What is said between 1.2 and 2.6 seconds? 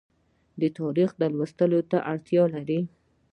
لوستلو ته اړتیا